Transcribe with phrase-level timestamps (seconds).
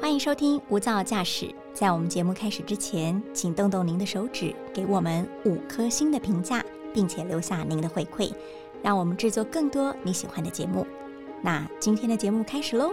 [0.00, 1.52] 欢迎收听无噪驾驶。
[1.72, 8.32] 在我们节目开始之前，请动动您的手指，给我们五颗星的评价，并且留下您的回馈，
[8.80, 10.86] 让我们制作更多你喜欢的节目。
[11.42, 12.92] 那今天的节目开始喽。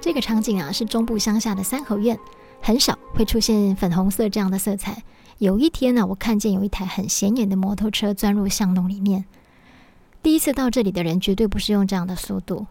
[0.00, 2.18] 这个场景啊，是中部乡下的三合院，
[2.62, 5.02] 很少会出现粉红色这样的色彩。
[5.36, 9.26] 有一天呢，我看见有一台很显眼的摩托车钻入巷弄里面。
[10.26, 12.66] 第一次到这里的人绝对不是用这样的速度。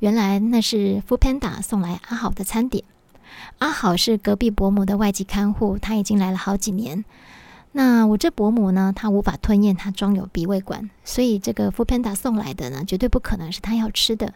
[0.00, 2.84] 原来那是 f o o Panda 送来阿好的餐点。
[3.60, 7.06] 阿好是隔壁伯母的外籍看护，他已经来了好几年。
[7.72, 14.34] 那我这伯母呢，她无法吞咽她装有鼻胃管，所以这个 f o o Panda 送来的呢，绝对不可能是他要吃的。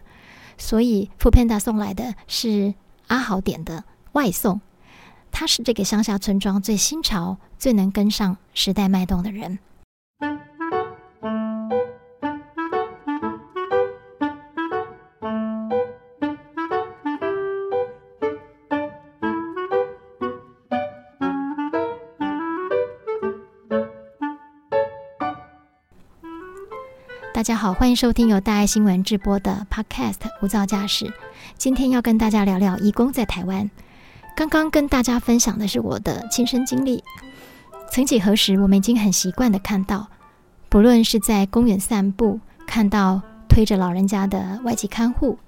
[0.57, 2.73] 所以 f o o Panda 送来的是
[3.05, 4.59] 阿好点的外送。
[5.31, 9.59] 他是这个乡下村庄最新潮、最能跟上时代脉动的人。
[27.33, 31.05] 大家好，欢迎收听由大爱新闻直播的 Podcast《无噪驾驶》。
[31.57, 33.71] 今天要跟大家聊聊义工在台湾。
[34.35, 37.03] 刚刚跟大家分享的是我的亲身经历。
[37.89, 40.07] 曾几何时，我们已经很习惯的看到，
[40.69, 45.39] 不论是在公园散步，看到推着老人家的外籍看护，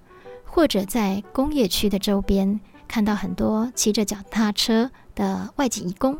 [0.43, 6.17] 或者在工业区的周边，看到很多骑着脚踏车的外籍义工，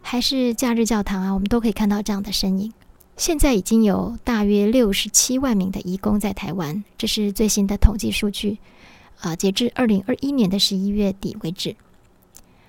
[0.00, 2.72] 还是假日教堂啊，我们都可以看到这样的身影。
[3.16, 8.58] 现在已经有大约六十七万名的移工在台湾，这是最新的统计数据。
[9.20, 11.76] 啊，截至二零二一年的十一月底为止。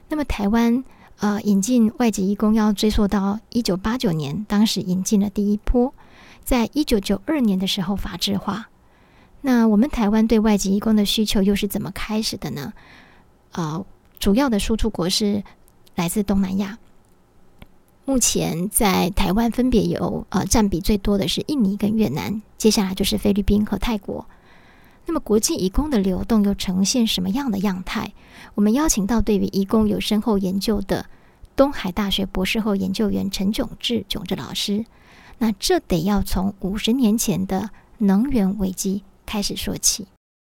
[0.07, 0.83] 那么台湾
[1.17, 5.91] 呃引进外籍移工要追溯到一九八九年，当时引进了第一波，
[6.43, 8.69] 在一九九二年的时候法制化。
[9.41, 12.73] 那我们台湾对外籍移工的需求又是怎么开始的呢？
[13.53, 13.83] 啊，
[14.19, 15.43] 主要的输出国是
[15.95, 16.77] 来自东南亚。
[18.05, 24.25] 目前在台湾分别有呃占比最多的是印尼跟越南，接下来就是菲律宾和泰国。
[25.05, 28.11] 那么国际移工的流动又呈现什么样的样态？
[28.55, 31.05] 我们邀请到对于移工有深厚研究的
[31.55, 34.83] 东海大学博士后研究员陈炯志炯志老师。
[35.37, 37.69] 那这得要从五十年前的
[37.99, 40.07] 能源危机开始说起。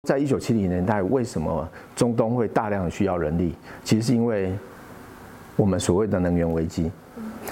[0.08, 3.54] 在一九七零年代，为什么中东会大量需要人力？
[3.84, 4.50] 其实是因为
[5.56, 6.90] 我们所谓的能源危机。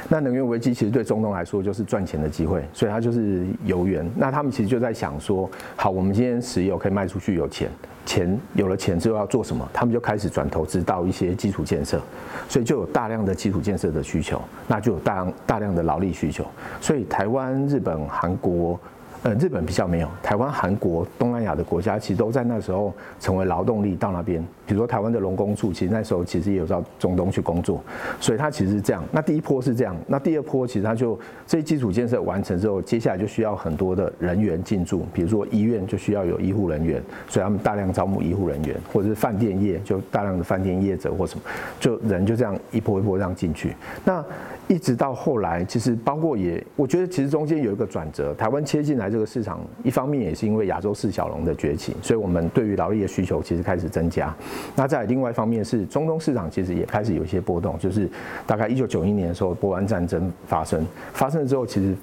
[0.09, 4.09] 那能源危机其实对中东来说就是赚钱的机会，所以它就是油源。
[4.17, 7.71] 那他们其实就在想说，好，我们今天石油可以卖出去有钱，
[8.07, 9.69] 钱有了钱之后要做什么？
[9.73, 12.01] 他们就开始转投资到一些基础建设，
[12.49, 16.45] 所以就有大量的基础建设的需求，那就有大量大量的劳力需求。
[16.81, 18.79] 所以台湾、日本、韩国。
[19.25, 24.45] 呃，日本比较没有，台湾、韩国、东南亚的国家其实都在那时候成为劳动力到那边。
[24.73, 27.79] 比如说台湾的龙工处，其实那时候其实也有到中东去工作，
[28.19, 29.05] 所以它其实是这样。
[29.13, 31.15] 那第一波是这样，那第二波其实它就
[31.47, 35.05] 这些基础建设完成之后，接下来就需要很多的人员进驻。
[35.13, 41.45] 比如说医院就需要有医护人员，所以他们大量招募医护人员，或者是饭店业就大量的饭店业者或什么，
[41.79, 43.77] 就人就这样一波一波这样进去。
[44.07, 44.25] 那
[44.69, 54.35] 一直到后来，其实包括也，我觉得其实中间有一个转折，台湾切进来这个市场，一方面也是因为亚洲四小龙的崛起，所以我们对于劳力的需求其实开始增加。
[54.75, 58.09] 那在另外一方面是中东市场其实也开始有一些波动，就是
[58.47, 61.97] 大概一九九一年的时候，波湾战争发生，发生了之后，其实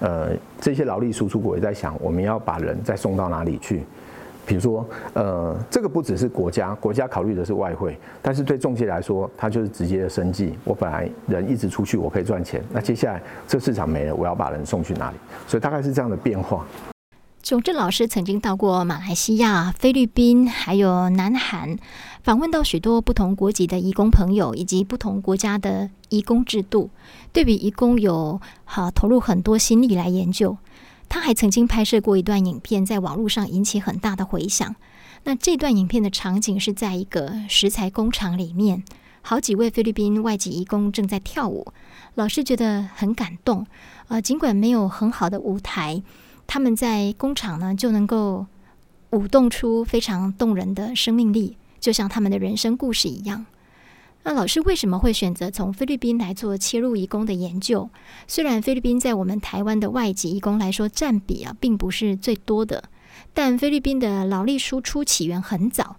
[0.00, 3.82] 呃这些劳力输出国也在想，我们要把人再送到哪里去。
[4.46, 10.54] 比如说，呃，这个不只是国家，国家考虑的是外汇，但是对中介来说，它就是直接的生计。
[10.64, 15.16] 我本来人一直出去，我可以赚钱，那接下来这市场没了，我要把人送去哪里？
[15.46, 16.66] 所以大概是这样的变化。
[17.42, 21.78] 炯志老师曾经到过马来西亚、菲律宾，还有南韩，
[22.22, 26.90] 访问到许多不同国籍的移工朋友，以及不同国家的移工制度，
[27.32, 30.58] 对比移工有好投入很多心力来研究。
[31.08, 34.76] 他还曾经拍摄过一段影片，在网络上引起很大的回响。
[35.24, 38.84] 那这段影片的场景是在一个石材工厂里面，
[39.22, 41.72] 好几位菲律宾外籍义工正在跳舞。
[42.14, 43.66] 老师觉得很感动。
[44.08, 46.02] 呃，尽管没有很好的舞台，
[46.52, 48.44] 他们在工厂呢就能够
[49.10, 53.46] 舞动出非常动人的生命力，就像他们的人生故事一样。
[54.24, 57.88] 那老师为什么会选择从菲律宾来做切入移工的研究？
[58.26, 62.82] 虽然菲律宾在我们台湾的外籍移工来说占比啊，并不是最多的，
[63.32, 65.94] 但菲律宾的劳力输出起源很早，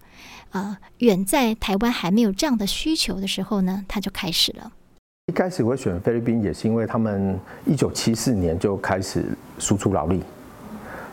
[0.50, 4.74] 啊，远在台湾还没有这样的需求的时候呢，它就开始了。
[5.28, 9.24] 一开始我选菲律宾，也是因为他们一九七四年就开始
[9.58, 10.22] 输出劳力。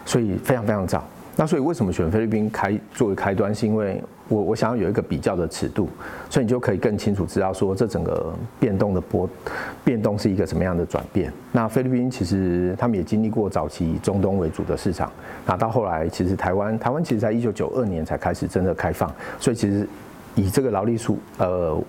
[0.09, 1.07] 所以非常非常早。
[1.37, 3.55] 那所以为什么选菲律宾开作为开端？
[3.55, 5.89] 是因为我我想要有一个比较的尺度，
[6.31, 9.29] 所以你就可以更清楚知道说这整个变动的波
[9.85, 11.33] 变动是一个什么样的转变。
[11.53, 15.13] 那菲律宾其实他们也经历过早期以中东为主的市场，
[15.47, 19.87] 那到后来其实台湾台湾其实在一九九二年才开始真的开放，所以其实
[20.35, 21.81] 以这个劳力数呃。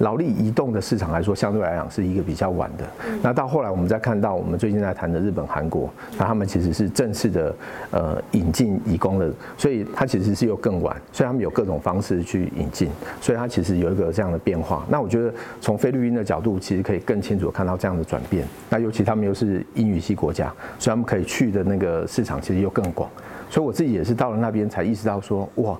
[0.00, 2.84] 劳力移动的市场来说，相对来讲是一个比较晚的。
[3.22, 7.54] 那到后来，我们再看到我们最近在谈的日本、韩国，那他们其实是正式的
[7.90, 14.84] 呃引进移工的，所以它其实是又更晚，所以他们有各种方式去引进，所以它其实有一个这样的变化。
[14.90, 18.46] 那我觉得从菲律宾的角度，其实可以更清楚看到这样的转变。
[18.68, 23.08] 那尤其他们又是英语系国家，所以他们可以去的那个市场其实又更广。
[23.48, 25.78] 所以我自己也是到了那边才意识到说，哇，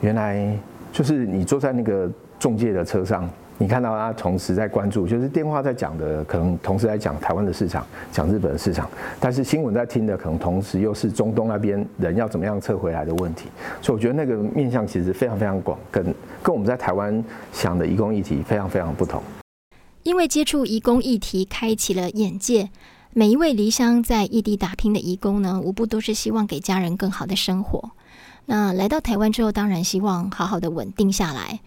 [0.00, 0.52] 原来
[0.92, 2.10] 就是你坐在那个。
[2.40, 3.28] 中介的车上，
[3.58, 8.88] 你看到他同时在关注，就是电话在讲的，可能同时在讲台湾的市场，讲日本的市场，
[9.20, 13.50] 但是新闻在听的，可能同时又是中东那边人要怎么样撤回来的问题。
[13.82, 16.02] 所以我觉得那个面向其实非常非常广，跟
[16.42, 17.22] 跟我们在台湾
[17.52, 19.22] 想的移工议题非常非常不同。
[20.04, 22.70] 因为接触移工议题，开启了眼界。
[23.12, 27.90] 每一位离乡在异地打拼的移工呢，无不都是希望给家人更好的生活。
[28.46, 31.60] 那来到台湾之后，当然希望好好的稳定下来。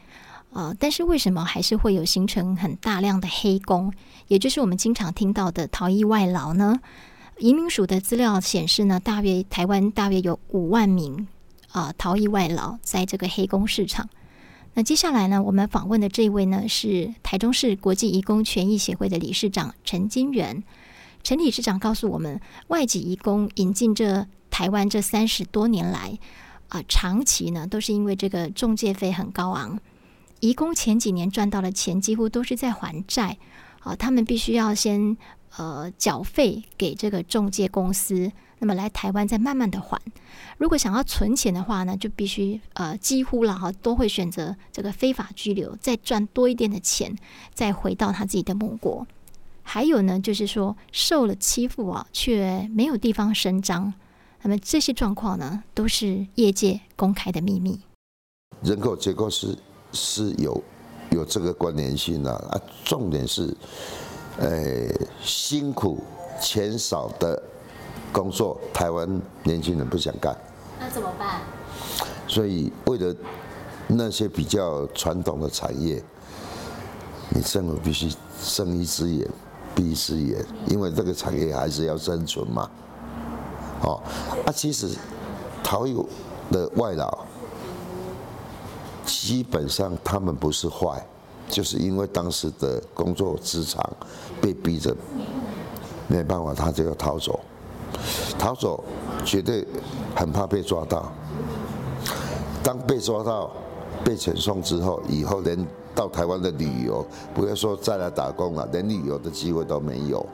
[0.52, 3.92] 呃，但是为什么还是会有形成很大量的黑工，
[4.28, 6.80] 也就是我们经常听到的逃逸外劳呢？
[7.40, 11.28] 移民署的资料显示呢，大约台湾大约有五万名
[11.72, 14.08] 啊逃逸外劳在这个黑工市场。
[14.76, 20.64] 那接下来呢，我们访问的这位呢是台中市国际移工权益协会的理事长陈金元。
[21.24, 26.20] 陈理事长告诉我们，外籍移工引进这台湾这三十多年来
[26.74, 29.80] 啊，长期呢都是因为这个中介费很高昂。
[30.40, 33.38] 移工前几年赚到的钱几乎都是在还债，
[33.82, 35.16] 啊，他们必须要先
[35.56, 40.02] 呃缴费给这个中介公司，那么来台湾再慢慢的还。
[40.58, 47.16] 如果想要存钱的话呢，就必须呃几乎了哈都会选择这个非法拘留，再赚多一点的钱，
[47.54, 49.06] 再回到他自己的母国。
[49.62, 53.94] 还有呢，就是说受了欺负啊，却没有地方伸张，
[54.44, 57.82] 那么这些状况呢，都是业界公开的秘密。
[58.62, 59.58] 人口结构是。
[59.96, 60.60] 是有
[61.12, 63.56] 有这个关联性的啊，重点是，
[64.40, 64.90] 呃，
[65.22, 66.04] 辛苦
[66.42, 67.40] 钱少的
[68.12, 70.36] 工作，台湾年轻人不想干，
[70.80, 71.42] 那怎么办？
[72.28, 73.16] 所以为了
[73.86, 76.04] 那些比较传统的产业，
[77.30, 78.12] 你政府必须
[78.44, 79.30] 睁一只眼
[79.76, 82.68] 闭一只眼，因为这个产业还是要生存嘛。
[83.84, 84.02] 哦，
[84.46, 84.90] 啊，其实
[85.64, 86.06] 陶友
[86.52, 87.26] 的外劳。
[89.06, 91.06] 基本上他们不是坏，
[91.50, 93.82] 就是因为当时的工作职场
[94.42, 94.96] 被逼着
[96.08, 97.40] 没办法，他就要逃走。
[98.40, 98.84] 逃走
[99.26, 99.66] 绝对
[100.16, 101.12] 很怕被抓到。
[102.64, 103.52] 当被抓到、
[104.04, 110.26] 被遣送之后，以后连到台湾的旅游，不要说再来打工了，连旅游的机会都没有。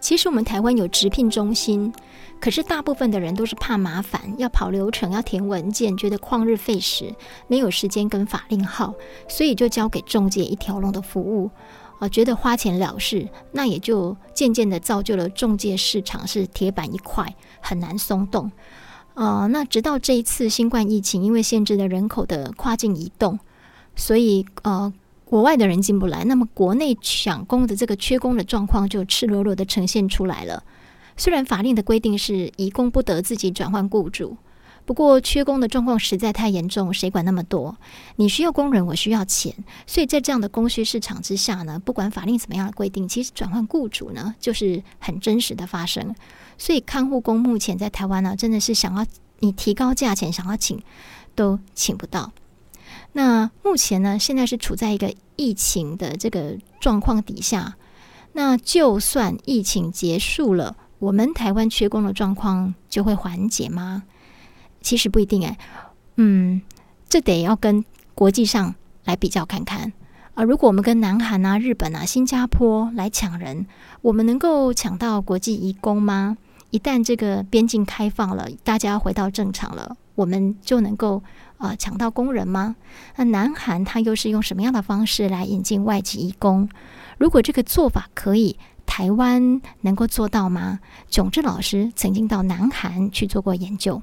[0.00, 1.92] 其实我们台湾有直聘中心，
[2.40, 7.14] 可是大部分的人都是怕麻烦，要跑流程，要填文件，觉得旷日费时，
[7.46, 8.94] 没有时间跟法令号，
[9.28, 11.50] 所以就交给中介一条龙的服务，
[11.98, 18.50] 啊，觉得花钱了事，那也就渐渐的造就了中介市场是铁板一块，很难松动。
[19.14, 23.38] 啊，那直到这一次新冠疫情，因为限制了人口的跨境移动，
[23.94, 24.92] 所以呃。
[25.30, 30.64] 国外的人进不来，那么国内抢工的这个缺工的状况就赤裸裸的呈现出来了。
[31.16, 34.36] 虽然法令的规定是移工不得自己转换雇主，
[34.84, 37.76] 不过缺工的状况实在太严重，谁管那么多？
[38.16, 39.54] 你需要工人，我需要钱，
[39.86, 46.12] 所以在这样的供需市场之下呢，不管法令怎么样的规定，其实转换雇主呢就是很真实的发生。
[46.58, 49.06] 所以看护工目前在台湾呢，真的是想要
[49.38, 50.82] 你提高价钱，想要请
[51.36, 52.32] 都请不到。
[53.12, 57.76] 那目前呢，现在是处在一个疫情的这个状况底下。
[58.32, 64.04] 那就算疫情结束了，我们台湾缺工的状况就会缓解吗？
[64.80, 65.58] 其实不一定哎。
[66.14, 66.62] 嗯，
[67.08, 69.92] 这得要跟国际上来比较看看。
[70.34, 73.66] 啊，如果我们跟南韩啊、日本啊、新加坡来抢人，
[74.02, 76.38] 我们能够抢到国际移工吗？
[76.70, 81.24] 一旦这个边境开放了，大家回到正常了，我们就能够。
[81.60, 82.74] 啊，抢到工人吗？
[83.16, 86.68] 那南韩他又是用什么样的方式来引进外籍移工？
[87.18, 90.78] 如果这个做法可以，台台湾能够做到吗？
[91.08, 94.02] 炯志老师曾经到南韩去做过研究。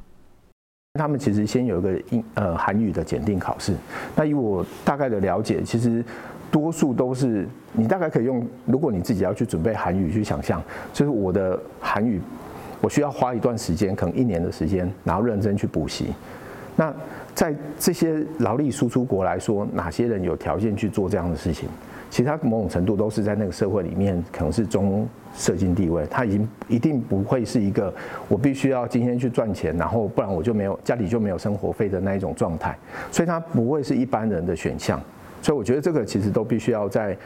[0.96, 3.76] 他们其实先有一个英呃韩语的检定考试。
[4.16, 6.04] 那以我大概的了解，其实
[6.50, 10.60] 多数都是你大概可以用，如果你自己要去准备韩语，去想象，
[10.92, 12.20] 就是我的韩语，
[12.82, 16.08] 我需要花一段时间，可能一年的时间，然后认真去补习。
[16.78, 16.94] 那
[17.36, 21.68] 在这些劳力输出国来说，哪些人有条件去做这样的事情？
[22.10, 25.06] 其实他某种程度都是在那个社会里面，可能是中
[25.36, 27.94] 社经地位，他已经一定不会是一个
[28.30, 32.78] 我必须要今天去赚钱，然后不然我就没有家里就没有生活费的那一种状态，
[33.12, 35.02] 所以他不会是一般人的选项。
[35.42, 37.18] 所以我觉得这个其实都必须要在。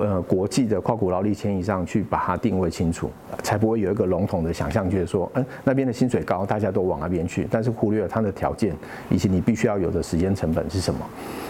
[0.00, 3.08] 呃，国际的跨国劳力迁移上去把它定位清楚，
[3.42, 8.74] 才不会有一个笼统的想象，觉得说，嗯，那边的薪水高，大家都往那边去，但是忽略了它的条件
[9.08, 11.00] 以及你必须要有的时间成本是什么。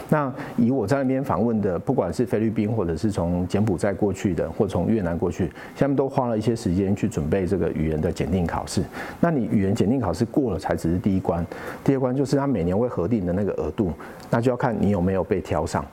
[0.08, 8.84] 那以我在那边访问的，不管是菲律宾或者是从柬埔寨过去的，或从越南过去，他们都花了一些时间去准备这个语言的检定考试。
[9.18, 11.44] 那你语言检定考试过了才只是第一关，
[11.82, 13.92] 第二关就是他每年会核定的那个额度，
[14.30, 15.84] 那就要看你有没有被挑上。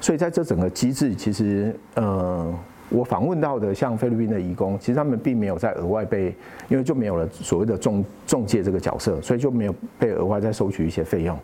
[0.00, 2.52] 所以在这整个机制，其实呃，
[2.88, 6.34] 我访问到的像菲律宾的移工，其实他们并没有在额外被，
[6.68, 11.36] 因为就没有了所谓的中中介这个角色，所以就没有被额外再收取一些费用。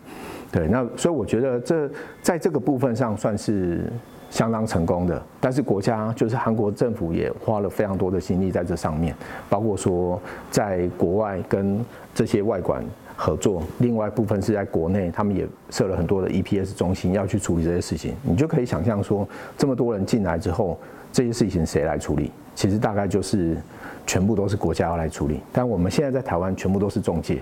[0.51, 1.89] 对，那所以我觉得这
[2.21, 3.91] 在这个部分上算是
[4.29, 5.21] 相当成功的。
[5.41, 9.15] 但是国家就是韩国政府也花了非常多的心力在这上面，
[9.49, 11.83] 包括说在国外跟
[12.13, 12.83] 这些外管。
[13.15, 18.13] 合作，另外部分是在国内，他们也设了很多的 EPS 中心要去处理这些事情。
[18.23, 19.27] 你就可以想象说，
[19.57, 20.77] 这么多人进来之后，
[21.11, 22.31] 这些事情谁来处理？
[22.55, 23.57] 其实大概就是
[24.05, 25.39] 全部都是国家要来处理。
[25.51, 27.41] 但我们现在在台湾全部都是中介，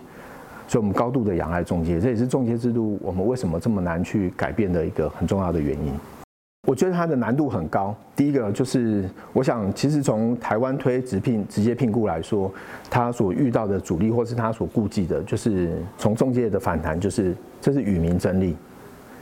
[0.68, 5.94] 所以我们高度的仰赖中介，这也是中介制度我们为什么这么难去改变的一个很重要的原因。
[6.68, 7.96] 我觉得它的难度很高。
[8.16, 12.52] 第一个就是，我想其实从台湾推直聘、直接聘雇来说，
[12.88, 18.56] 他所遇到的阻力，或是他所顾忌的，就是从中介的反弹，就是这是与民争利。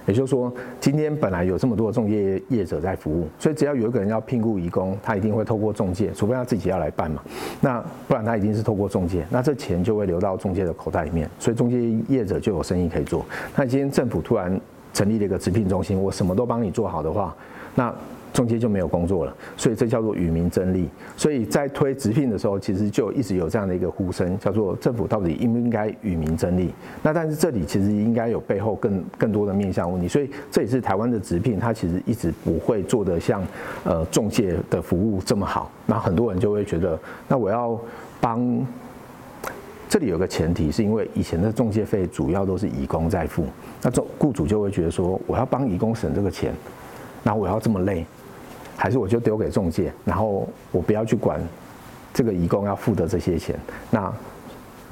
[0.05, 7.23] 也就是说，今天本来有这么多的中介业者在服务，所以只要有一个人要聘雇义工，他一定会透过中介，除非他自己要来办嘛。
[7.61, 13.25] 那不然他一定是透过中介，那这钱就会流到中介的口袋里面，所以中介业者就有生意可以做。
[13.55, 14.59] 那今天政府突然。
[14.99, 17.33] 成立了一个直聘中心，我什么都帮你做好的话，
[17.73, 17.93] 那
[18.33, 20.89] 中介就没有工作了，所以这叫做与民争利。
[21.15, 26.73] 所以在推直聘的时候，其实就一直有这样的一个呼声，叫做政府到底应不应该与民争利？
[27.01, 33.41] 那但是这里其实应该有背后更更多的面向问题，所以这也是台湾的直聘，它其实一直不会做得像
[33.85, 35.71] 呃中介的服务这么好。
[35.85, 37.79] 那很多人就会觉得，那我要
[38.19, 38.67] 帮。
[39.89, 43.43] 这里有个前提，是因为以前的中介费主要都是义工在付，
[43.81, 46.53] 那中雇主就会觉得说，我要帮义工省这个钱，
[47.23, 48.05] 然后我要这么累，
[48.77, 51.41] 还是我就丢给中介，然后我不要去管
[52.13, 54.13] 这个义工要付的这些钱，那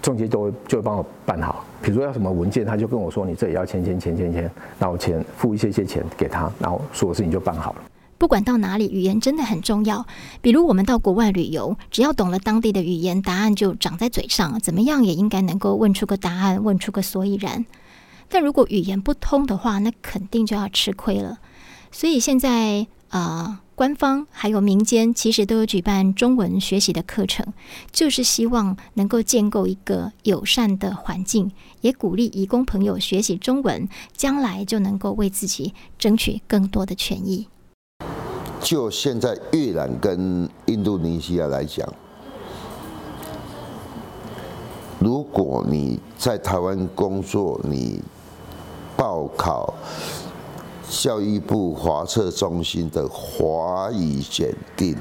[0.02, 1.64] 中介都会就会帮我办好。
[1.80, 4.50] 比如说要什么文件，他就跟我说，你这里要签签签签签，
[4.80, 7.84] 然后钱付一些些钱给他，然后所有事情就办好了。
[8.18, 10.06] 不管到哪里，语言真的很重要。
[10.42, 17.66] 比如我们到国外旅游，只要懂了当地的语言，答案就长在嘴上，怎么样也应该能够问出个答案，问出个所以然。
[18.30, 21.40] 但如果语言不通的话，那肯定就要吃亏了。
[21.92, 27.54] 所以现在啊，官方还有民间其实都有举办中文学习的课程，
[27.92, 37.48] 就是希望能够建构一个友善的环境，也鼓励移工朋友学习中文，将来就能够为自己争取更多的权益。
[38.68, 41.88] 就现在越南跟印度尼西亚来讲，
[45.00, 48.04] 如果你在台湾工作，你
[48.98, 49.74] 报考
[50.90, 54.98] 教育部华测中心的华语检定，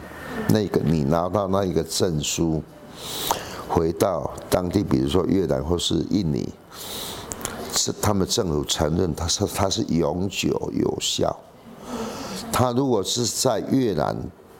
[0.50, 2.62] 那个你拿到那一个证书，
[3.68, 6.48] 回到当地，比如说越南或是印尼，
[7.72, 11.36] 是他们政府承认，他说它是永久有效。
[12.58, 14.16] 他如果是在越南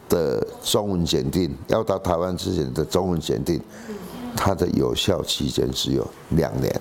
[0.06, 3.58] 的中文检定，要到台湾之前的中文检定，
[4.36, 6.80] 它的有效期间只有两年。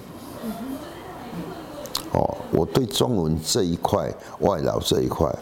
[2.12, 5.34] 哦，我对中文这一块外劳这一块，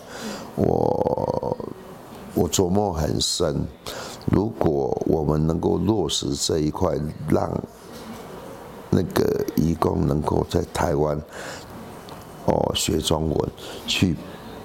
[0.53, 1.57] 我
[2.35, 3.65] 我琢磨很深。
[4.25, 6.95] 如果我们能够落实这一块，
[7.27, 7.51] 让
[8.91, 11.19] 那个义工能够在台湾
[12.45, 13.49] 哦学中文
[13.87, 14.15] 去。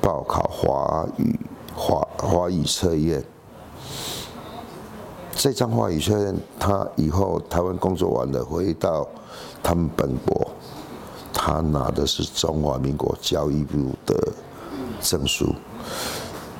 [0.00, 1.38] 报考华语
[1.74, 3.22] 华华语测验，
[5.34, 9.06] 这张华语测验，他以后台湾工作完了，回到
[9.62, 10.50] 他们本国，
[11.32, 14.32] 他拿的是中华民国教育部的
[15.00, 15.54] 证书。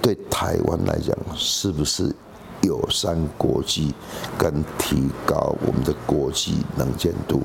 [0.01, 2.15] 对台湾来讲，是不是
[2.63, 3.93] 友善国际
[4.39, 7.43] 跟提高我们的国际能见度。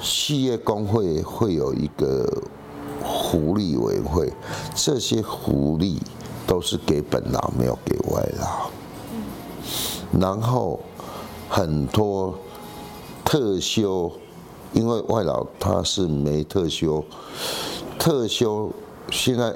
[0.00, 2.26] 企业工会会有一个
[3.34, 4.32] 福利委员会，
[4.76, 6.00] 这些福利
[6.46, 8.70] 都是给本劳，没有给外劳。
[10.20, 10.78] 然后
[11.48, 12.38] 很多
[13.24, 14.12] 特休，
[14.72, 17.04] 因为外劳他是没特休，
[17.98, 18.70] 特休
[19.10, 19.52] 现在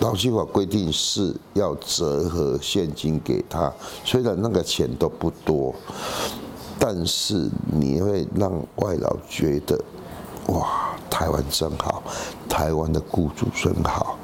[0.00, 3.72] 劳基法规定是要折合现金给他，
[4.04, 5.72] 虽然那个钱都不多。
[6.78, 9.80] 但是你会让外劳觉得，
[10.48, 12.02] 哇，台湾真好，
[12.48, 14.16] 台湾的雇主真好。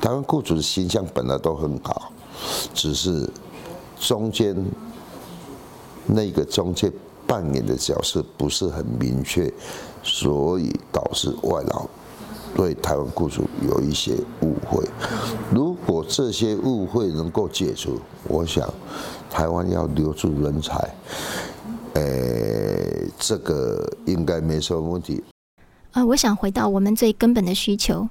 [0.00, 2.12] 台湾雇主的形象本来都很好，
[2.74, 3.28] 只是
[3.98, 4.56] 中间
[6.06, 6.92] 那个中介
[7.26, 9.52] 扮演的角色不是很明确，
[10.02, 11.86] 所以导致外劳
[12.54, 14.84] 对台湾雇主有一些误会。
[15.50, 18.68] 如果这些误会能够解除，我想。
[19.30, 20.92] 台湾要留住人才，
[21.94, 25.22] 呃，这个应该没什么问题。
[25.92, 28.08] 呃，我想回到我们最根本的需求，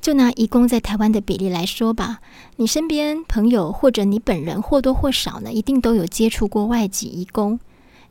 [0.00, 2.20] 就拿移工在台湾的比例来说吧。
[2.56, 7.58] 你身边朋友或者你本人或多或少呢，一定都有接触过外籍移工。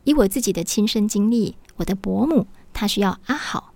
[0.04, 3.74] 以我自己的亲身经历，我的伯母她需要阿好，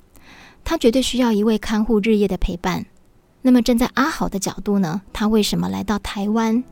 [0.64, 2.88] 她绝对需要一位看护日夜的陪伴。
[3.44, 6.64] 那么站在阿好的角度呢，他为什么来到台湾？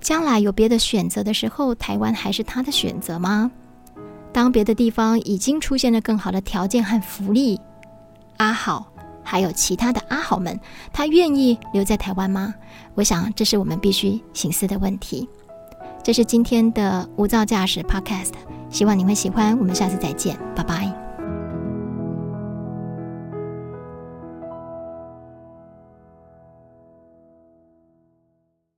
[0.00, 3.52] 将来有别的选择的时候，台湾还是他的选择吗？
[4.32, 7.60] 当别的地方已经出现了更好的条件和福利，
[8.38, 8.86] 阿好
[9.22, 10.58] 还有其他的阿好们，
[10.92, 12.54] 他愿意留在台湾吗？
[12.94, 15.28] 我想这是我们必须醒思的问题。
[16.02, 18.32] 这是今天的无噪驾驶 Podcast，
[18.70, 19.56] 希望你会喜欢。
[19.58, 21.01] 我们下次再见，拜拜。